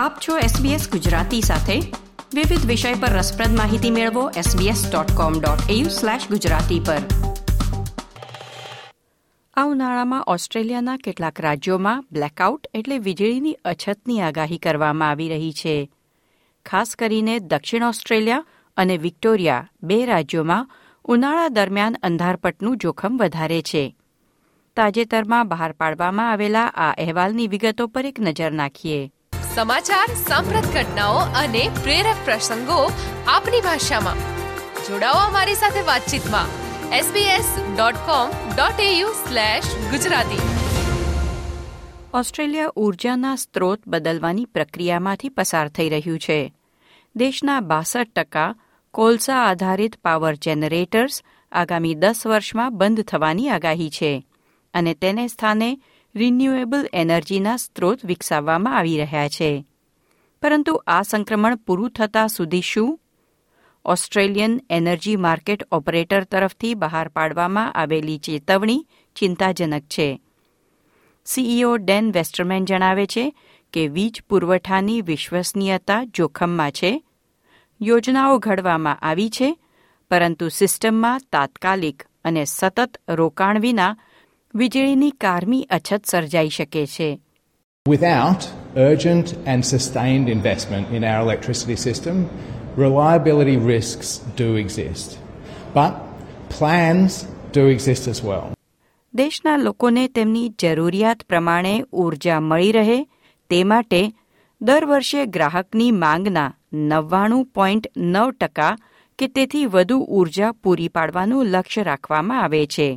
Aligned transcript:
આપ 0.00 0.18
છો 0.28 0.38
SBS 0.38 0.90
ગુજરાતી 0.90 1.40
સાથે. 1.40 1.80
વિવિધ 2.34 2.66
વિષય 2.66 2.94
પર 2.94 3.08
રસપ્રદ 3.08 3.56
માહિતી 3.56 3.90
મેળવો 3.90 4.30
sbs.com.au/gujarati 4.30 6.86
પર. 6.86 6.96
આ 9.54 9.64
ઉનાળામાં 9.64 10.22
ઓસ્ટ્રેલિયાના 10.22 10.96
કેટલાક 10.96 11.40
રાજ્યોમાં 11.40 12.04
બ્લેકઆઉટ 12.12 12.66
એટલે 12.74 12.98
વીજળીની 12.98 13.56
અછતની 13.64 14.20
આગાહી 14.20 14.58
કરવામાં 14.58 15.10
આવી 15.10 15.28
રહી 15.28 15.52
છે. 15.52 15.90
ખાસ 16.66 16.96
કરીને 16.96 17.38
દક્ષિણ 17.38 17.84
ઓસ્ટ્રેલિયા 17.84 18.44
અને 18.76 18.96
વિક્ટોરિયા 18.96 19.70
બે 19.82 20.06
રાજ્યોમાં 20.06 20.70
ઉનાળા 21.04 21.48
દરમિયાન 21.48 21.96
અંધારપટનું 22.02 22.76
જોખમ 22.76 23.18
વધારે 23.18 23.62
છે. 23.62 23.96
તાજેતરમાં 24.76 25.48
બહાર 25.48 25.72
પાડવામાં 25.72 26.30
આવેલા 26.30 26.66
આ 26.66 26.92
અહેવાલની 26.92 27.48
વિગતો 27.48 27.86
પર 27.86 28.06
એક 28.06 28.20
નજર 28.20 28.50
નાખીએ. 28.50 29.10
સમાચાર, 29.54 30.14
સાંપ્રત 30.14 30.66
ઘટનાઓ 30.66 31.16
અને 31.16 31.70
પ્રેરક 31.82 32.16
પ્રસંગો 32.24 32.92
આપની 33.26 33.60
ભાષામાં. 33.60 34.16
જોડાઓ 34.88 35.14
અમારી 35.14 35.54
સાથે 35.54 35.80
વાતચીતમાં. 35.80 36.46
sbs.com.au 36.98 39.06
ગુજરાતી. 39.90 40.38
ઓસ્ટ્રેલિયા 42.14 42.72
ઉર્જાના 42.76 43.36
સ્ત્રોત 43.36 43.80
બદલવાની 43.86 44.44
પ્રક્રિયામાંથી 44.44 45.28
પસાર 45.28 45.68
થઈ 45.68 45.88
રહ્યું 45.88 46.18
છે. 46.18 46.54
દેશના 47.16 47.60
બાસઠ 47.60 48.06
ટકા 48.16 48.54
કોલસા 48.90 49.36
આધારિત 49.36 49.96
પાવર 49.96 50.34
જેનરેટર્સ 50.34 51.22
આગામી 51.52 51.94
દસ 51.94 52.26
વર્ષમાં 52.26 52.78
બંધ 52.78 53.00
થવાની 53.00 53.48
આગાહી 53.48 53.90
છે 53.90 54.26
અને 54.74 54.94
તેને 54.94 55.28
સ્થાને 55.28 55.78
રિન્યુએબલ 56.14 56.88
એનર્જીના 56.92 57.56
સ્ત્રોત 57.56 58.04
વિકસાવવામાં 58.04 58.78
આવી 58.78 58.98
રહ્યા 58.98 59.28
છે. 59.28 59.66
પરંતુ 60.42 60.82
આ 60.86 61.02
સંક્રમણ 61.02 61.56
પૂરું 61.56 61.90
થતાં 61.90 62.28
સુધી 62.28 62.60
શું? 62.60 63.00
ઓસ્ટ્રેલિયન 63.84 64.60
એનર્જી 64.70 65.16
માર્કેટ 65.16 65.68
ઓપરેટર 65.72 66.24
તરફથી 66.24 66.74
બહાર 66.74 67.08
પાડવામાં 67.08 67.72
આવેલી 67.72 68.18
ચેતવણી 68.18 68.86
ચિંતાજનક 69.16 69.82
છે. 69.82 70.20
સીઈઓ 71.24 71.76
ડેન 71.76 72.12
વેસ્ટરમેન 72.12 72.64
જણાવે 72.64 73.06
છે 73.06 73.34
કે 73.72 73.88
વીજ 73.88 74.22
પુરવઠાની 74.28 75.02
વિશ્વસનીયતા 75.02 76.04
જોખમમાં 76.04 76.70
છે. 76.70 77.02
યોજનાઓ 77.82 78.38
ઘડવામાં 78.38 78.98
આવી 78.98 79.30
છે, 79.30 79.58
પરંતુ 80.10 80.48
સિસ્ટમમાં 80.48 81.20
તાત્કાલિક 81.32 82.02
અને 82.24 82.44
સતત 82.44 83.02
રોકાણ 83.08 83.60
વિના 83.60 83.96
વીજળીની 84.54 85.10
કારમી 85.18 85.64
અછત 85.70 86.04
સર્જાઈ 86.04 86.50
શકે 86.50 86.86
છે 86.86 87.08
Without 87.86 88.40
urgent 88.76 89.26
and 89.46 89.60
sustained 89.64 90.28
investment 90.28 90.86
in 90.90 91.04
our 91.04 91.20
electricity 91.22 91.76
system, 91.76 92.16
reliability 92.76 93.56
risks 93.66 94.08
do 94.36 94.48
exist. 94.56 95.08
But 95.74 95.92
plans 96.50 97.12
do 97.52 97.62
exist 97.68 98.08
as 98.08 98.20
well. 98.22 98.46
દેશના 99.14 99.56
લોકોને 99.56 100.08
તેમની 100.08 100.48
જરૂરિયાત 100.58 101.22
પ્રમાણે 101.28 101.74
ઊર્જા 101.94 102.40
મળી 102.40 102.72
રહે 102.72 102.98
તે 103.50 103.60
માટે 103.64 104.02
દર 104.60 104.84
વર્ષે 104.84 105.26
ગ્રાહકની 105.28 105.92
માંગના 105.98 106.48
નવ્વાણું 106.90 107.46
પોઈન્ટ 107.54 107.86
નવ 107.96 108.26
ટકા 108.40 108.72
કે 109.18 109.28
તેથી 109.28 109.66
વધુ 109.66 110.00
ઊર્જા 110.18 110.50
પૂરી 110.62 110.88
પાડવાનું 110.88 111.46
લક્ષ્ય 111.54 111.82
રાખવામાં 111.82 112.42
આવે 112.42 112.66
છે 112.66 112.88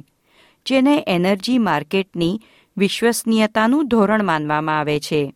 જેને 0.65 1.03
એનર્જી 1.07 1.57
માર્કેટની 1.57 2.41
વિશ્વસનીયતાનું 2.77 3.87
ધોરણ 3.87 4.23
માનવામાં 4.23 4.79
આવે 4.79 4.99
છે. 4.99 5.33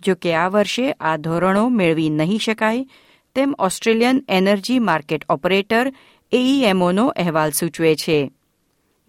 જો 0.00 0.14
કે 0.14 0.34
આ 0.34 0.48
વર્ષે 0.48 0.92
આ 0.92 1.16
ધોરણો 1.16 1.68
મેળવી 1.68 2.10
નહીં 2.10 2.38
શકાય, 2.38 2.86
તેમ 3.34 3.54
ઓસ્ટ્રેલિયન 3.58 4.24
એનર્જી 4.28 4.78
માર્કેટ 4.78 5.24
ઓપરેટર 5.28 5.92
એઈએમઓનો 6.32 7.06
અહેવાલ 7.06 7.50
સૂચવે 7.50 7.94
છે. 7.94 8.30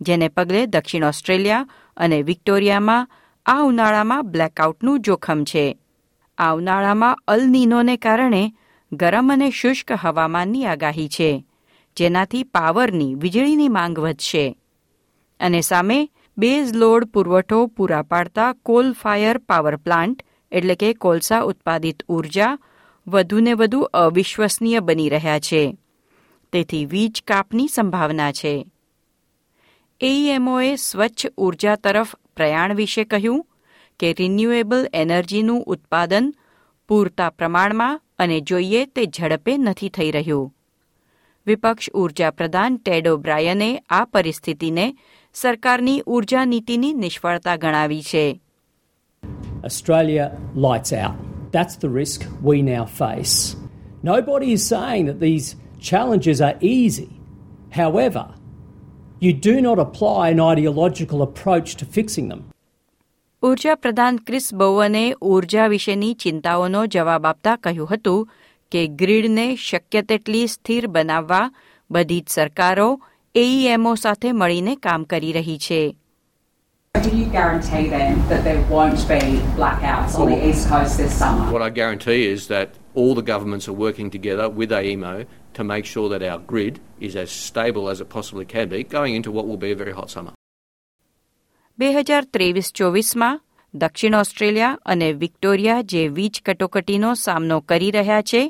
જેને 0.01 0.27
પગલે 0.27 0.65
દક્ષિણ 0.65 1.03
ઓસ્ટ્રેલિયા 1.03 1.67
અને 1.97 2.21
વિક્ટોરિયામાં 2.21 3.09
આ 3.45 3.61
ઉનાળામાં 3.61 4.31
બ્લેકઆઉટનું 4.31 5.01
જોખમ 5.01 5.43
છે. 5.43 5.77
આ 6.37 6.53
ઉનાળામાં 6.53 7.17
અલનીનોને 7.27 7.97
કારણે 7.97 8.53
ગરમ 8.93 9.33
અને 9.33 9.51
શુષ્ક 9.51 9.91
હવામાનની 9.91 10.65
આગાહી 10.65 11.09
છે, 11.09 11.45
જેનાથી 11.97 12.43
પાવરની 12.43 13.15
વીજળીની 13.15 13.67
માંગ 13.67 13.99
વધશે. 13.99 14.57
અને 15.41 15.61
સામે 15.61 16.09
બેઝ 16.37 16.73
લોડ 16.75 17.05
પુરવઠો 17.05 17.65
પૂરા 17.65 18.01
પાડતા 18.01 18.53
કોલ 18.53 18.93
ફાયર 18.93 19.37
પાવર 19.37 19.75
પ્લાન્ટ, 19.75 20.23
એટલે 20.51 20.75
કે 20.75 20.93
કોલસા 20.93 21.41
ઉત્પાદિત 21.41 22.03
ઊર્જા, 22.03 22.57
વધુને 23.07 23.53
વધુ 23.53 23.81
અવિશ્વસનીય 23.81 24.79
બની 24.79 25.09
રહ્યા 25.09 25.39
છે. 25.39 25.77
તેથી 26.53 26.85
વીજ 26.85 27.23
કાપની 27.27 27.67
સંભાવના 27.67 28.31
છે. 28.31 28.65
એઈએમઓએ 30.01 30.75
સ્વચ્છ 30.75 31.27
ઊર્જા 31.37 31.75
તરફ 31.75 32.15
પ્રયાણ 32.37 32.75
વિશે 32.75 33.03
કહ્યું 33.03 33.45
કે 33.99 34.13
રિન્યુએબલ 34.13 34.87
એનર્જીનું 34.93 35.63
ઉત્પાદન 35.63 36.33
પૂરતા 36.87 37.29
પ્રમાણમાં 37.29 38.01
અને 38.19 38.41
જોઈએ 38.41 38.85
તે 38.85 39.05
ઝડપે 39.05 39.57
નથી 39.57 39.89
થઈ 39.89 40.11
રહ્યું. 40.11 40.53
વિપક્ષ 41.47 41.89
ઊર્જા 41.93 42.31
પ્રધાન 42.31 42.77
ટેડ 42.77 43.07
ઓબ્રાયને 43.07 43.69
આ 43.89 44.05
પરિસ્થિતિને 44.05 44.95
સરકારની 45.35 46.01
ઊર્જા 46.07 46.45
નીતિની 46.45 46.93
નિષ્ફળતા 46.93 47.55
ગણાવી 47.57 48.01
છે 48.01 48.25
Australia 49.63 50.25
lights 50.55 50.91
out. 50.93 51.17
That's 51.51 51.75
the 51.77 51.89
risk 52.01 52.19
we 52.43 52.55
now 52.63 52.85
face. 53.01 53.55
Nobody 54.03 54.49
is 54.51 54.63
saying 54.73 55.05
that 55.05 55.19
these 55.19 55.55
challenges 55.89 56.41
are 56.41 56.57
easy. 56.61 57.09
However, 57.81 58.25
you 59.21 59.31
do 59.49 59.55
not 59.61 59.77
apply 59.79 60.21
an 60.29 60.41
ideological 60.53 61.19
approach 61.21 61.69
to 61.75 61.85
fixing 61.97 62.27
them. 62.31 62.41
ઊર્જા 63.43 63.75
પ્રધાન 63.75 64.17
ક્રિસ 64.27 64.47
બોવને 64.53 65.03
ઊર્જા 65.29 65.67
વિશેની 65.67 66.15
ચિંતાઓનો 66.23 66.81
જવાબ 66.95 67.23
આપતા 67.25 67.55
કહ્યું 67.65 67.91
હતું 67.91 68.27
કે 68.71 68.81
ગ્રીડને 69.01 69.45
શક્ય 69.67 70.01
તેટલી 70.09 70.47
સ્થિર 70.47 70.87
બનાવવા 70.87 71.45
બધી 71.89 72.21
જ 72.21 72.29
સરકારો 72.29 72.89
એઈએમઓ 73.34 73.94
સાથે 73.94 74.32
મળીને 74.32 74.74
કામ 74.76 75.04
કરી 75.04 75.32
રહી 75.32 75.58
છે 75.58 75.80
Do 76.94 77.10
you 77.16 77.26
guarantee 77.32 77.88
then 77.88 78.14
that 78.28 78.42
there 78.44 78.62
won't 78.70 79.02
be 79.08 79.20
blackouts 79.56 80.14
on 80.14 80.30
the 80.30 80.38
east 80.48 80.68
coast 80.68 80.96
this 80.96 81.12
summer? 81.18 81.44
What 81.52 81.62
I 81.62 81.70
guarantee 81.70 82.22
is 82.32 82.46
that 82.48 82.68
all 82.94 83.14
the 83.14 83.26
governments 83.32 83.68
are 83.68 83.76
working 83.76 84.08
together 84.10 84.46
with 84.50 84.70
AEMO 84.72 85.26
to 85.54 85.64
make 85.64 85.84
sure 85.84 86.08
that 86.08 86.22
our 86.22 86.40
grid 86.46 86.80
is 87.00 87.14
as 87.16 87.30
stable 87.42 87.90
as 87.90 88.00
it 88.00 88.08
possibly 88.08 88.46
can 88.46 88.68
be 88.68 88.82
going 88.96 89.14
into 89.14 89.30
what 89.30 89.46
will 89.46 89.60
be 89.66 89.72
a 89.72 89.76
very 89.76 89.92
hot 89.92 90.10
summer. 90.10 90.32
બે 91.78 91.88
હજાર 91.92 92.24
ત્રેવીસ 92.32 92.68
ચોવીસમાં 92.72 93.40
દક્ષિણ 93.74 94.14
Australia 94.14 94.78
અને 94.86 95.08
Victoria 95.12 95.82
જે 95.82 96.02
વીજ 96.08 96.36
કટોકટીનો 96.44 97.14
સામનો 97.14 97.60
કરી 97.60 97.90
રહ્યા 97.90 98.22
છે 98.22 98.42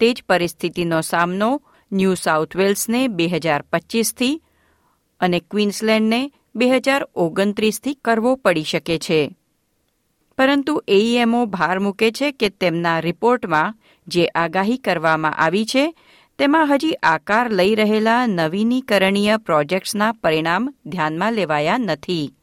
તે 0.00 0.12
જ 0.12 0.24
પરિસ્થિતિનો 0.28 1.00
સામનો 1.02 1.50
ન્યૂ 1.91 2.13
સાઉથ 2.13 2.55
વેલ્સને 2.55 3.07
બે 3.07 3.27
હજાર 3.27 3.61
પચીસથી 3.61 4.41
અને 5.19 5.39
ક્વીન્સલેન્ડને 5.39 6.31
બે 6.55 6.69
હજાર 6.69 7.07
ઓગણત્રીસથી 7.15 7.93
કરવો 7.93 8.35
પડી 8.35 8.63
શકે 8.63 8.97
છે. 8.97 9.35
પરંતુ 10.37 10.83
એઈએમઓ 10.87 11.45
ભાર 11.45 11.79
મૂકે 11.79 12.11
છે 12.11 12.31
કે 12.31 12.49
તેમના 12.49 12.99
રિપોર્ટમાં 12.99 13.75
જે 14.07 14.25
આગાહી 14.25 14.77
કરવામાં 14.77 15.35
આવી 15.35 15.65
છે, 15.65 15.93
તેમાં 16.39 16.67
હજી 16.67 16.93
આકાર 16.93 17.51
લઈ 17.51 17.75
રહેલા 17.75 18.25
નવીનીકરણીય 18.25 19.37
પ્રોજેક્ટ્સના 19.37 20.11
પરિણામ 20.11 20.73
ધ્યાનમાં 20.85 21.33
લેવાયા 21.33 21.77
નથી. 21.77 22.35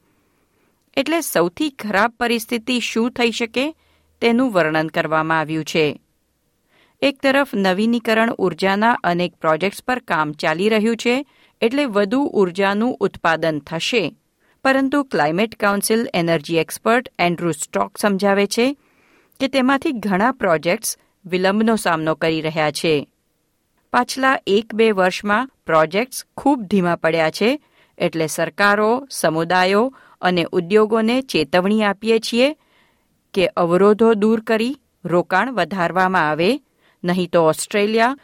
એટલે 0.97 1.21
સૌથી 1.21 1.71
ખરાબ 1.71 2.13
પરિસ્થિતિ 2.21 2.81
શું 2.81 3.11
થઈ 3.11 3.31
શકે 3.31 3.75
તેનું 4.21 4.53
વર્ણન 4.53 4.87
કરવામાં 4.87 5.39
આવ્યું 5.39 5.65
છે. 5.65 6.03
એક 7.03 7.19
તરફ 7.23 7.55
નવીનીકરણ 7.55 8.35
ઉર્જાના 8.39 8.99
અનેક 9.05 9.35
પ્રોજેક્ટ્સ 9.35 9.83
પર 9.83 9.99
કામ 9.99 10.33
ચાલી 10.33 10.69
રહ્યું 10.69 10.97
છે, 10.97 11.27
એટલે 11.61 11.85
વધુ 11.85 12.21
ઉર્જાનું 12.23 12.97
ઉત્પાદન 13.01 13.59
થશે. 13.59 14.15
પરંતુ 14.65 15.03
climate 15.03 15.57
council 15.57 16.07
energy 16.15 16.57
expert 16.57 17.13
Andrew 17.19 17.53
Stock 17.53 17.99
સમજાવે 17.99 18.47
છે 18.47 18.77
કે 19.41 19.49
તેમાંથી 19.49 19.93
ઘણા 19.93 20.33
પ્રોજેક્ટ્સ 20.33 20.99
વિલંબનો 21.27 21.77
સામનો 21.77 22.15
કરી 22.15 22.41
રહ્યા 22.41 22.71
છે. 22.71 23.09
પાછલા 23.93 24.39
એક 24.47 24.75
બે 24.75 24.91
વર્ષમાં 24.91 25.51
પ્રોજેક્ટ્સ 25.67 26.25
ખૂબ 26.37 26.63
ધીમા 26.63 26.97
પડ્યા 26.97 27.31
છે, 27.31 27.61
એટલે 27.99 28.27
સરકારો, 28.27 29.07
સમુદાયો 29.11 29.95
અને 30.21 30.47
ઉદ્યોગોને 30.53 31.23
ચેતવણી 31.23 31.83
આપીએ 31.83 32.19
છીએ 32.19 32.57
કે 33.35 33.47
અવરોધો 33.47 34.15
દૂર 34.15 34.41
કરી 34.41 34.77
રોકાણ 35.05 35.53
વધારવામાં 35.53 36.31
આવે 36.31 36.63
નહીં 37.06 37.30
તો 37.30 37.48
ઓસ્ટ્રેલિયા 37.54 38.18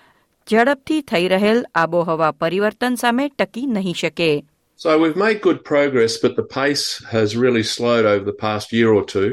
ઝડપથી 0.47 1.01
થઈ 1.01 1.27
રહેલ 1.27 1.65
આબોહવા 1.75 2.31
પરિવર્તન 2.31 2.95
સામે 2.95 3.25
ટકી 3.29 3.65
નહીં 3.79 3.97
શકે 4.03 4.31
So 4.77 4.91
we've 5.01 5.19
made 5.25 5.39
good 5.41 5.59
progress, 5.65 6.15
but 6.24 6.33
the 6.39 6.44
pace 6.44 6.83
has 7.13 7.29
really 7.44 7.63
slowed 7.63 8.06
over 8.06 8.24
the 8.25 8.39
past 8.45 8.74
year 8.77 8.89
or 8.97 9.03
two 9.13 9.29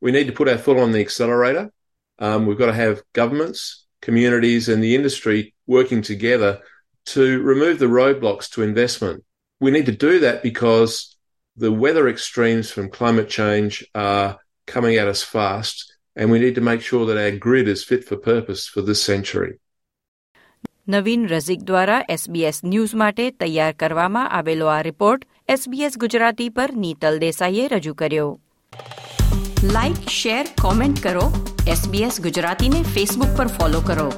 we 0.00 0.12
need 0.12 0.26
to 0.28 0.32
put 0.32 0.48
our 0.48 0.58
foot 0.58 0.78
on 0.78 0.92
the 0.92 1.00
accelerator. 1.00 1.70
Um, 2.18 2.46
we've 2.46 2.58
got 2.58 2.66
to 2.66 2.72
have 2.72 3.02
governments, 3.12 3.86
communities, 4.00 4.68
and 4.68 4.82
the 4.82 4.94
industry 4.94 5.54
working 5.66 6.02
together 6.02 6.60
to 7.06 7.40
remove 7.42 7.78
the 7.78 7.86
roadblocks 7.86 8.50
to 8.50 8.62
investment. 8.62 9.24
We 9.60 9.70
need 9.70 9.86
to 9.86 9.92
do 9.92 10.20
that 10.20 10.42
because 10.42 11.16
the 11.56 11.72
weather 11.72 12.08
extremes 12.08 12.70
from 12.70 12.90
climate 12.90 13.28
change 13.28 13.84
are 13.94 14.38
coming 14.66 14.96
at 14.96 15.08
us 15.08 15.22
fast, 15.22 15.91
and 16.16 16.30
we 16.30 16.38
need 16.38 16.54
to 16.54 16.60
make 16.62 16.82
sure 16.82 17.04
that 17.06 17.18
our 17.18 17.34
grid 17.38 17.68
is 17.68 17.84
fit 17.84 18.04
for 18.04 18.16
purpose 18.24 18.62
for 18.66 18.82
this 18.82 19.02
century. 19.04 19.52
નવીન 20.88 21.24
રઝીક 21.30 21.64
દ્વારા 21.68 21.96
SBS 22.08 22.58
news 22.64 22.94
માટે 23.00 23.24
તૈયાર 23.40 23.74
કરવામાં 23.80 24.30
આવેલો 24.36 24.68
આ 24.74 24.82
report 24.82 25.26
SBS 25.48 25.98
Gujarati 26.04 26.50
પર 26.50 26.70
નીતલ 26.84 27.18
દેસાઈએ 27.24 27.66
રજૂ 27.74 27.94
કર્યો 27.94 28.30
લાઇક 29.74 30.00
શેર 30.16 30.44
કોમેન્ટ 30.62 31.04
કરો 31.04 31.26
એસબીએસ 31.68 32.22
ગુજરાતીને 32.26 32.80
ફેસબુક 32.94 33.36
પર 33.38 33.48
ફોલો 33.56 33.80
કરો 33.90 34.08